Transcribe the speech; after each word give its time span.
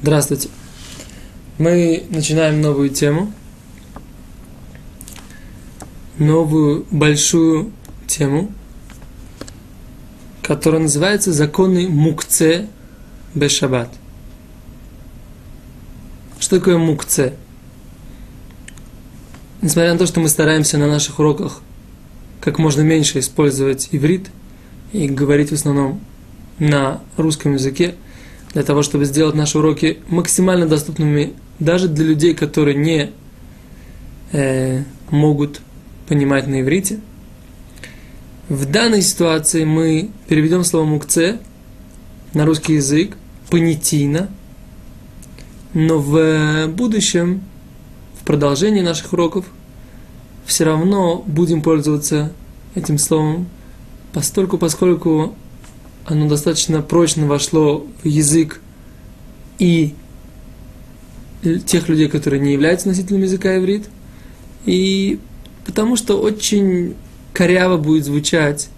Здравствуйте. 0.00 0.48
Мы 1.58 2.04
начинаем 2.10 2.60
новую 2.60 2.88
тему. 2.88 3.32
Новую 6.18 6.86
большую 6.92 7.72
тему, 8.06 8.52
которая 10.40 10.82
называется 10.82 11.32
«Законы 11.32 11.88
Мукце 11.88 12.68
Бешабат». 13.34 13.88
Что 16.38 16.58
такое 16.58 16.78
Мукце? 16.78 17.34
Несмотря 19.62 19.94
на 19.94 19.98
то, 19.98 20.06
что 20.06 20.20
мы 20.20 20.28
стараемся 20.28 20.78
на 20.78 20.86
наших 20.86 21.18
уроках 21.18 21.60
как 22.40 22.60
можно 22.60 22.82
меньше 22.82 23.18
использовать 23.18 23.88
иврит 23.90 24.30
и 24.92 25.08
говорить 25.08 25.50
в 25.50 25.54
основном 25.54 26.00
на 26.60 27.00
русском 27.16 27.54
языке– 27.54 27.96
для 28.52 28.62
того, 28.62 28.82
чтобы 28.82 29.04
сделать 29.04 29.34
наши 29.34 29.58
уроки 29.58 29.98
максимально 30.08 30.66
доступными 30.66 31.34
даже 31.58 31.88
для 31.88 32.04
людей, 32.04 32.34
которые 32.34 32.76
не 32.76 33.10
э, 34.32 34.82
могут 35.10 35.60
понимать 36.06 36.46
на 36.46 36.60
иврите. 36.60 37.00
В 38.48 38.64
данной 38.64 39.02
ситуации 39.02 39.64
мы 39.64 40.10
переведем 40.26 40.64
слово 40.64 40.84
мукце 40.84 41.38
на 42.32 42.46
русский 42.46 42.74
язык 42.74 43.16
понятийно, 43.50 44.28
но 45.74 45.98
в 45.98 46.66
будущем, 46.68 47.42
в 48.20 48.24
продолжении 48.24 48.80
наших 48.80 49.12
уроков, 49.12 49.44
все 50.46 50.64
равно 50.64 51.22
будем 51.26 51.60
пользоваться 51.60 52.32
этим 52.74 52.96
словом, 52.96 53.48
постольку, 54.12 54.56
поскольку 54.56 55.34
оно 56.08 56.26
достаточно 56.26 56.80
прочно 56.80 57.26
вошло 57.26 57.86
в 58.02 58.08
язык 58.08 58.60
и 59.58 59.94
тех 61.66 61.88
людей, 61.88 62.08
которые 62.08 62.40
не 62.40 62.52
являются 62.52 62.88
носителями 62.88 63.24
языка 63.24 63.56
иврит, 63.58 63.88
и 64.64 65.20
потому 65.66 65.96
что 65.96 66.18
очень 66.18 66.94
коряво 67.34 67.76
будет 67.76 68.06
звучать 68.06 68.70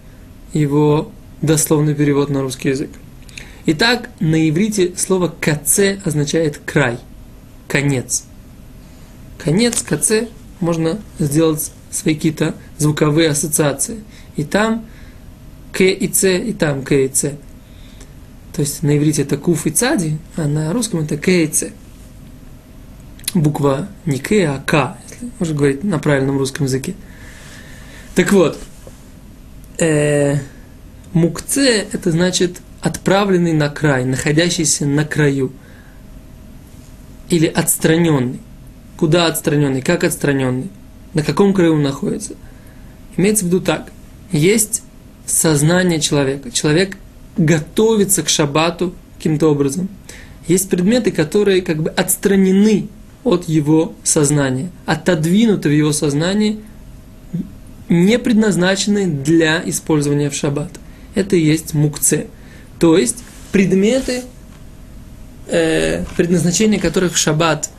его 0.53 1.12
дословный 1.41 1.95
перевод 1.95 2.31
на 2.31 2.42
русский 2.42 2.70
язык. 2.70 2.91
Итак, 3.67 4.11
на 4.19 4.48
иврите 4.48 4.94
слово 4.97 5.33
«каце» 5.41 6.00
означает 6.05 6.61
«край», 6.67 6.98
«конец». 7.69 8.25
Конец, 9.39 9.83
«каце» 9.83 10.28
можно 10.59 10.98
сделать 11.20 11.70
свои 11.91 12.15
какие-то 12.15 12.56
звуковые 12.78 13.31
ассоциации. 13.31 14.03
И 14.37 14.44
там 14.44 14.87
к 15.73 15.83
и 15.83 16.09
Ц, 16.09 16.39
и 16.39 16.53
там 16.53 16.83
К 16.83 16.95
и 16.95 17.09
Ц. 17.09 17.37
То 18.53 18.63
есть 18.63 18.83
на 18.83 18.97
иврите 18.97 19.23
это 19.23 19.37
Куф 19.37 19.67
и 19.67 19.71
Цади, 19.71 20.19
а 20.37 20.47
на 20.47 20.73
русском 20.73 21.01
это 21.01 21.17
К 21.17 21.29
и 21.29 21.47
Ц. 21.47 21.73
Буква 23.35 23.89
не 24.07 24.19
К, 24.19 24.33
а 24.33 24.62
К, 24.65 24.99
если 25.11 25.31
можно 25.39 25.55
говорить 25.55 25.85
на 25.85 25.99
правильном 25.99 26.39
русском 26.39 26.67
языке. 26.67 26.95
Так 28.15 28.33
вот, 28.33 28.59
э, 29.79 30.37
мукце 31.12 31.87
это 31.93 32.11
значит 32.11 32.61
отправленный 32.81 33.53
на 33.53 33.69
край, 33.69 34.05
находящийся 34.05 34.87
на 34.87 35.05
краю. 35.05 35.53
Или 37.29 37.47
отстраненный. 37.47 38.41
Куда 38.97 39.27
отстраненный? 39.27 39.83
Как 39.83 40.03
отстраненный? 40.03 40.69
На 41.15 41.23
каком 41.23 41.55
краю 41.55 41.75
он 41.75 41.83
находится? 41.83 42.34
Имеется 43.17 43.45
в 43.45 43.49
виду 43.49 43.61
так. 43.61 43.93
Есть 44.33 44.83
сознание 45.31 46.00
человека. 46.00 46.50
Человек 46.50 46.97
готовится 47.37 48.22
к 48.22 48.28
шабату 48.28 48.94
каким-то 49.16 49.49
образом. 49.49 49.88
Есть 50.47 50.69
предметы, 50.69 51.10
которые 51.12 51.62
как 51.62 51.82
бы 51.82 51.91
отстранены 51.91 52.88
от 53.22 53.49
его 53.49 53.94
сознания, 54.03 54.71
отодвинуты 54.87 55.69
в 55.69 55.72
его 55.72 55.93
сознании, 55.93 56.60
не 57.88 58.19
предназначены 58.19 59.06
для 59.06 59.62
использования 59.66 60.31
в 60.31 60.34
шаббат. 60.34 60.71
Это 61.15 61.37
и 61.37 61.41
есть 61.41 61.75
мукце. 61.75 62.28
То 62.78 62.97
есть 62.97 63.19
предметы, 63.53 64.22
э, 65.49 66.05
предназначение 66.16 66.81
которых 66.81 67.15
в 67.15 67.19
шаббат 67.19 67.71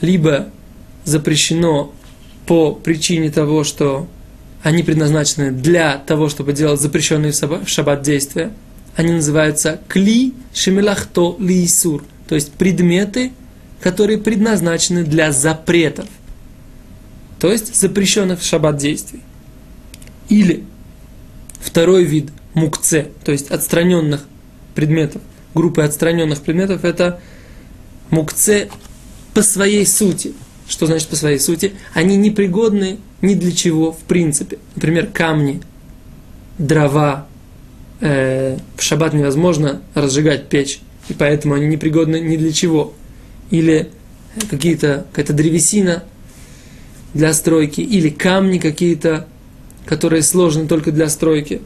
либо 0.00 0.48
запрещено 1.04 1.92
по 2.46 2.74
причине 2.74 3.30
того, 3.30 3.64
что 3.64 4.06
они 4.64 4.82
предназначены 4.82 5.52
для 5.52 5.98
того, 5.98 6.30
чтобы 6.30 6.54
делать 6.54 6.80
запрещенные 6.80 7.32
в 7.32 7.68
шаббат 7.68 8.00
действия. 8.00 8.50
Они 8.96 9.12
называются 9.12 9.78
кли 9.88 10.32
шемилахто 10.54 11.36
лиисур, 11.38 12.02
то 12.26 12.34
есть 12.34 12.50
предметы, 12.52 13.32
которые 13.82 14.16
предназначены 14.16 15.04
для 15.04 15.32
запретов, 15.32 16.06
то 17.38 17.52
есть 17.52 17.74
запрещенных 17.74 18.40
в 18.40 18.44
шаббат 18.44 18.78
действий. 18.78 19.20
Или 20.30 20.64
второй 21.60 22.04
вид 22.04 22.30
мукце, 22.54 23.08
то 23.22 23.32
есть 23.32 23.50
отстраненных 23.50 24.24
предметов, 24.74 25.20
группы 25.54 25.82
отстраненных 25.82 26.40
предметов, 26.40 26.86
это 26.86 27.20
мукце 28.08 28.70
по 29.34 29.42
своей 29.42 29.84
сути– 29.84 30.32
что 30.68 30.86
значит 30.86 31.08
по 31.08 31.16
своей 31.16 31.38
сути? 31.38 31.72
Они 31.92 32.16
непригодны 32.16 32.98
ни 33.22 33.34
для 33.34 33.52
чего 33.52 33.92
в 33.92 33.98
принципе. 33.98 34.58
Например, 34.74 35.06
камни, 35.06 35.60
дрова. 36.58 37.26
Э, 38.00 38.58
в 38.76 38.82
шаббат 38.82 39.14
невозможно 39.14 39.82
разжигать 39.94 40.48
печь, 40.48 40.80
и 41.08 41.12
поэтому 41.14 41.54
они 41.54 41.66
непригодны 41.66 42.20
ни 42.20 42.36
для 42.36 42.52
чего. 42.52 42.94
Или 43.50 43.90
какие-то, 44.50 45.06
какая-то 45.10 45.32
древесина 45.32 46.04
для 47.12 47.32
стройки, 47.32 47.80
или 47.80 48.08
камни 48.08 48.58
какие-то, 48.58 49.28
которые 49.86 50.22
сложены 50.22 50.66
только 50.66 50.92
для 50.92 51.08
стройки. 51.08 51.60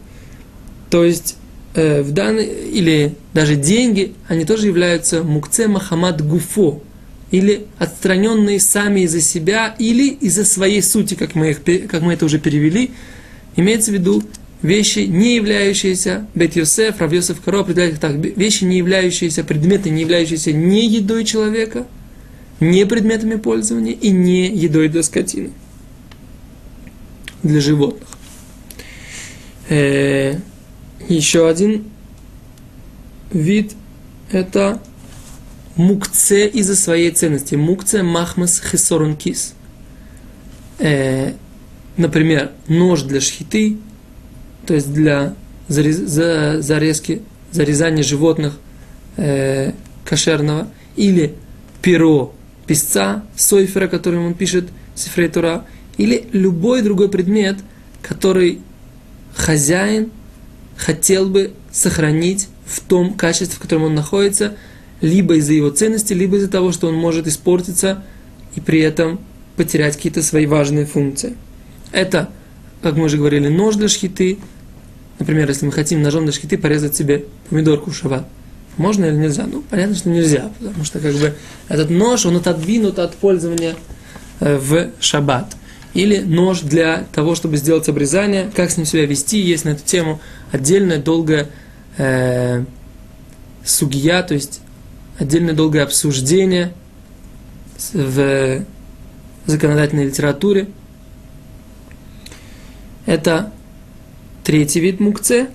То 0.91 1.05
есть 1.05 1.37
э, 1.75 2.03
в 2.03 2.13
данной, 2.13 2.47
или 2.47 3.15
даже 3.33 3.57
деньги, 3.57 4.15
они 4.27 4.45
тоже 4.45 4.67
являются 4.67 5.23
мукце 5.23 5.69
Махамад 5.69 6.27
Гуфо, 6.27 6.83
или 7.31 7.67
отстраненные 7.79 8.59
сами 8.59 9.01
из-за 9.01 9.21
себя, 9.21 9.75
или 9.79 10.09
из-за 10.09 10.45
своей 10.45 10.83
сути, 10.83 11.15
как 11.15 11.35
мы, 11.35 11.51
их, 11.51 11.63
как 11.89 12.03
мы 12.03 12.15
это 12.15 12.25
уже 12.25 12.39
перевели, 12.39 12.91
имеется 13.57 13.91
в 13.91 13.95
виду 13.95 14.23
вещи, 14.63 15.01
не 15.01 15.37
являющиеся, 15.37 16.27
Бет 16.35 16.57
Йосеф, 16.57 17.01
Рав 17.01 17.13
Йосеф 17.13 17.41
Каро 17.41 17.61
определяет 17.61 17.95
их 17.95 18.01
так, 18.01 18.17
вещи, 18.17 18.65
не 18.65 18.79
являющиеся, 18.79 19.45
предметы, 19.45 19.91
не 19.91 20.03
являющиеся 20.03 20.53
не 20.53 20.87
едой 20.87 21.25
человека, 21.25 21.87
не 22.61 22.87
предметами 22.87 23.37
пользования 23.37 23.93
и 23.93 24.11
не 24.11 24.49
едой 24.49 24.89
для 24.89 25.03
скотины, 25.03 25.51
для 27.43 27.61
животных. 27.61 28.09
Э, 29.69 30.39
еще 31.09 31.49
один 31.49 31.85
вид– 33.31 33.75
это 34.33 34.81
мукце 35.79 36.47
из-за 36.49 36.77
своей 36.77 37.11
ценности. 37.11 37.55
Мукце 37.55 38.03
махмас 38.03 38.61
хесорон 38.61 39.17
кис. 39.17 39.55
Э, 40.79 41.33
например, 41.97 42.51
нож 42.67 43.03
для 43.03 43.21
шхиты, 43.21 43.79
то 44.67 44.75
есть 44.75 44.93
для 44.93 45.35
зарез, 45.69 45.97
за, 45.97 46.61
зарезки, 46.61 47.23
зарезания 47.53 48.03
животных 48.03 48.59
э, 49.17 49.73
кошерного, 50.05 50.69
или 50.97 51.35
перо 51.81 52.35
писца, 52.67 53.23
сойфера, 53.37 53.87
которым 53.87 54.27
он 54.27 54.35
пишет 54.35 54.69
Сифрей 54.95 55.29
Тура, 55.29 55.65
или 55.97 56.27
любой 56.33 56.83
другой 56.83 57.09
предмет, 57.09 57.57
который 58.03 58.61
хозяин 59.35 60.11
хотел 60.77 61.29
бы 61.29 61.53
сохранить 61.71 62.49
в 62.67 62.81
том 62.81 63.15
качестве, 63.15 63.57
в 63.57 63.61
котором 63.61 63.85
он 63.85 63.95
находится– 63.95 64.57
либо 65.01 65.37
из-за 65.37 65.53
его 65.53 65.71
ценности, 65.71 66.13
либо 66.13 66.37
из-за 66.37 66.49
того, 66.49 66.73
что 66.73 66.89
он 66.89 66.95
может 66.95 67.27
испортиться 67.27 68.03
и 68.55 68.61
при 68.61 68.81
этом 68.81 69.21
потерять 69.57 69.97
какие-то 69.97 70.23
свои 70.23 70.47
важные 70.47 70.87
функции. 70.87 71.37
Это, 71.93 72.31
как 72.83 72.97
мы 72.97 73.05
уже 73.05 73.17
говорили, 73.17 73.49
нож 73.49 73.77
для 73.77 73.89
шхиты. 73.89 74.39
Например, 75.19 75.49
если 75.49 75.67
мы 75.67 75.73
хотим 75.73 76.03
ножом 76.03 76.25
для 76.25 76.33
шхиты 76.33 76.59
порезать 76.59 76.97
себе 76.97 77.25
помидорку 77.49 77.91
в 77.91 77.97
шаббат. 77.97 78.27
Можно 78.77 79.07
или 79.07 79.17
нельзя? 79.17 79.47
Ну, 79.51 79.65
понятно, 79.69 79.97
что 79.97 80.09
нельзя, 80.09 80.53
потому 80.61 80.85
что 80.85 81.01
как 81.01 81.15
бы 81.15 81.35
этот 81.69 81.91
нож, 81.91 82.25
он 82.27 82.37
отодвинут 82.37 83.01
от 83.01 83.17
пользования 83.17 83.75
э, 84.39 84.57
в 84.57 84.91
шаббат. 85.01 85.57
Или 85.95 86.19
нож 86.19 86.61
для 86.61 87.07
того, 87.13 87.35
чтобы 87.35 87.57
сделать 87.57 87.89
обрезание, 87.89 88.51
как 88.55 88.71
с 88.71 88.77
ним 88.77 88.87
себя 88.87 89.05
вести, 89.07 89.41
есть 89.41 89.65
на 89.65 89.71
эту 89.71 89.85
тему 89.85 90.21
отдельная 90.53 90.99
долгая 90.99 91.49
э, 91.97 92.65
сугия, 93.65 94.23
то 94.23 94.35
есть 94.35 94.61
отдельное 95.19 95.55
долгое 95.55 95.83
обсуждение 95.83 96.73
в 97.93 98.65
законодательной 99.47 100.07
литературе. 100.07 100.69
Это 103.07 103.53
третий 104.45 104.81
вид 104.81 105.01
мукце. 105.01 105.49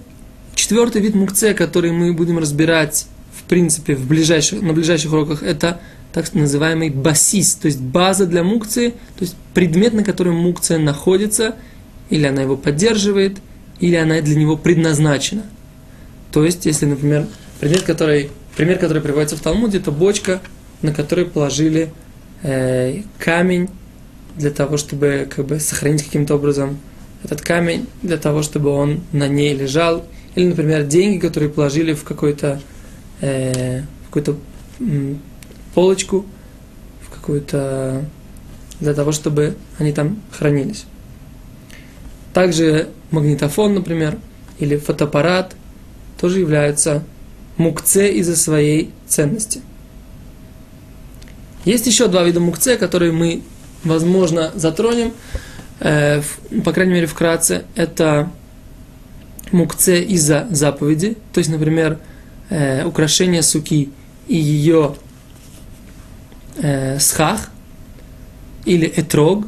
Четвертый 0.55 1.01
вид 1.01 1.15
мукце, 1.15 1.53
который 1.53 1.91
мы 1.91 2.13
будем 2.13 2.37
разбирать 2.37 3.07
в 3.43 3.49
принципе, 3.49 3.95
в 3.95 4.07
ближайших, 4.07 4.61
на 4.61 4.73
ближайших 4.73 5.11
уроках, 5.11 5.43
это 5.43 5.81
так 6.13 6.33
называемый 6.33 6.89
басис, 6.89 7.55
то 7.55 7.65
есть 7.65 7.79
база 7.79 8.25
для 8.25 8.43
мукции, 8.43 8.89
то 8.89 9.21
есть 9.21 9.35
предмет, 9.53 9.93
на 9.93 10.03
котором 10.03 10.35
мукция 10.35 10.77
находится, 10.77 11.55
или 12.09 12.25
она 12.25 12.43
его 12.43 12.55
поддерживает, 12.55 13.37
или 13.79 13.95
она 13.95 14.21
для 14.21 14.35
него 14.35 14.55
предназначена. 14.55 15.43
То 16.31 16.45
есть, 16.45 16.65
если, 16.65 16.85
например, 16.85 17.27
предмет, 17.59 17.81
который, 17.81 18.29
пример, 18.55 18.79
который 18.79 19.01
приводится 19.01 19.35
в 19.35 19.41
Талмуде, 19.41 19.79
это 19.79 19.91
бочка, 19.91 20.41
на 20.81 20.93
которой 20.93 21.25
положили 21.25 21.91
э, 22.41 23.03
камень 23.19 23.69
для 24.35 24.51
того, 24.51 24.77
чтобы 24.77 25.27
как 25.33 25.45
бы, 25.45 25.59
сохранить 25.59 26.03
каким-то 26.03 26.35
образом 26.35 26.79
этот 27.23 27.41
камень, 27.41 27.87
для 28.01 28.17
того, 28.17 28.41
чтобы 28.41 28.69
он 28.69 29.01
на 29.11 29.27
ней 29.27 29.55
лежал. 29.55 30.05
Или, 30.35 30.47
например, 30.47 30.83
деньги, 30.83 31.19
которые 31.19 31.49
положили 31.49 31.93
в 31.93 32.03
э, 33.21 33.83
какую-то 34.05 34.35
полочку, 35.73 36.25
в 37.01 37.09
какую-то 37.13 38.05
для 38.79 38.93
того, 38.93 39.11
чтобы 39.11 39.55
они 39.77 39.93
там 39.93 40.21
хранились. 40.31 40.85
Также 42.33 42.89
магнитофон, 43.11 43.75
например, 43.75 44.17
или 44.59 44.75
фотоаппарат 44.77 45.55
тоже 46.19 46.39
являются 46.39 47.03
мукце 47.57 48.11
из-за 48.13 48.35
своей 48.35 48.91
ценности. 49.07 49.61
Есть 51.65 51.87
еще 51.87 52.07
два 52.07 52.23
вида 52.23 52.39
мукце, 52.39 52.77
которые 52.77 53.11
мы, 53.11 53.41
возможно, 53.83 54.51
затронем, 54.55 55.13
э, 55.79 56.21
по 56.65 56.73
крайней 56.73 56.93
мере, 56.93 57.07
вкратце. 57.07 57.63
Это 57.75 58.29
мукце 59.51 60.01
из-за 60.01 60.47
заповеди, 60.51 61.17
то 61.31 61.39
есть, 61.39 61.49
например, 61.49 61.99
э, 62.49 62.85
украшение 62.85 63.41
суки 63.43 63.91
и 64.27 64.35
ее 64.35 64.95
э, 66.57 66.99
схах, 66.99 67.49
или 68.65 68.91
этрог, 68.95 69.47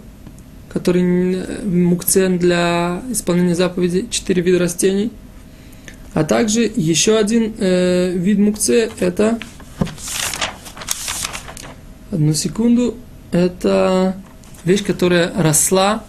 который 0.71 1.63
мукцен 1.63 2.37
для 2.37 3.01
исполнения 3.09 3.55
заповеди, 3.55 4.07
четыре 4.09 4.41
вида 4.41 4.59
растений. 4.59 5.11
А 6.15 6.23
также 6.23 6.61
еще 6.61 7.17
один 7.17 7.53
э, 7.59 8.11
вид 8.11 8.39
мукце– 8.39 8.89
это, 8.99 9.37
одну 12.09 12.33
секунду, 12.33 12.95
это 13.33 14.15
вещь, 14.63 14.85
которая 14.85 15.33
росла 15.35 16.05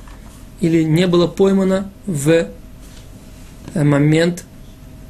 или 0.61 0.85
не 0.85 1.09
была 1.09 1.27
поймана 1.27 1.91
в 2.07 2.31
э, 2.31 3.83
момент 3.83 4.45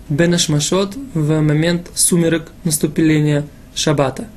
Бенашмашот, 0.08 0.96
в 1.12 1.40
момент 1.42 1.90
сумерек 1.94 2.50
наступления 2.64 3.46
Шаббата. 3.74 4.28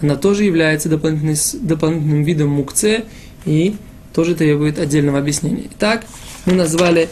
Она 0.00 0.16
тоже 0.16 0.44
является 0.44 0.88
дополнительным 0.88 2.22
видом 2.22 2.48
мукце 2.48 3.04
и 3.44 3.76
тоже 4.14 4.34
требует 4.34 4.78
отдельного 4.78 5.18
объяснения. 5.18 5.68
Итак, 5.74 6.06
мы 6.46 6.54
назвали 6.54 7.10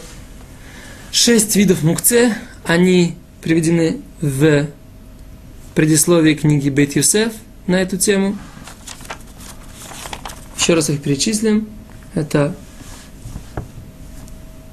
шесть 1.11 1.55
видов 1.55 1.83
мукце. 1.83 2.33
Они 2.69 3.15
приведены 3.41 3.99
в 4.21 4.67
предисловии 5.73 6.35
книги 6.35 6.69
Бет 6.69 6.95
Юсеф 6.95 7.33
на 7.65 7.81
эту 7.81 7.97
тему. 7.97 8.37
Еще 10.55 10.75
раз 10.75 10.91
их 10.91 11.01
перечислим. 11.01 11.67
Это 12.13 12.55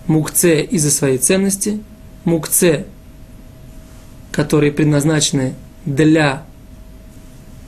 мукце 0.09 0.61
из-за 0.61 0.91
своей 0.91 1.17
ценности, 1.17 1.83
мукце, 2.27 2.85
которые 4.31 4.73
предназначены 4.73 5.55
для 5.87 6.45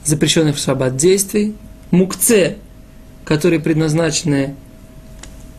запрещенных 0.05 0.57
в 0.57 0.59
шаббат 0.59 0.95
действий, 0.95 1.55
мукце, 1.89 2.57
которые 3.25 3.61
предназначены 3.61 4.55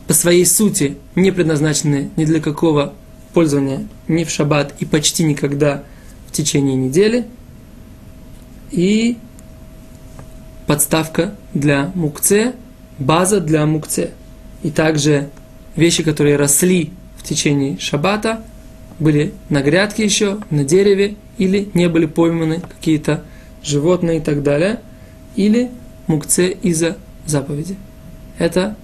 по 0.07 0.13
своей 0.13 0.45
сути, 0.45 0.97
не 1.15 1.31
предназначены 1.31 2.09
ни 2.15 2.23
для 2.23 2.39
какого 2.39 2.93
пользования 3.33 3.87
ни 4.07 4.23
в 4.23 4.29
шаббат 4.29 4.73
и 4.79 4.85
почти 4.85 5.23
никогда 5.23 5.83
в 6.27 6.31
течение 6.31 6.75
недели. 6.75 7.27
И 8.71 9.17
подставка 10.67 11.35
для 11.53 11.91
мукце, 11.95 12.53
база 12.99 13.39
для 13.39 13.65
мукце. 13.65 14.11
И 14.63 14.71
также 14.71 15.29
вещи, 15.75 16.03
которые 16.03 16.37
росли 16.37 16.91
в 17.17 17.23
течение 17.23 17.77
шаббата, 17.79 18.43
были 18.99 19.33
на 19.49 19.61
грядке 19.61 20.03
еще, 20.03 20.39
на 20.49 20.63
дереве, 20.63 21.15
или 21.37 21.69
не 21.73 21.89
были 21.89 22.05
пойманы 22.05 22.61
какие-то 22.61 23.23
животные 23.63 24.19
и 24.19 24.21
так 24.21 24.43
далее, 24.43 24.79
или 25.35 25.71
мукце 26.07 26.51
из-за 26.51 26.97
заповеди. 27.25 27.75
Это 28.37 28.75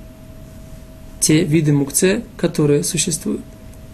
те 1.19 1.43
виды 1.43 1.71
мукце, 1.73 2.23
которые 2.35 2.83
существуют. 2.83 3.41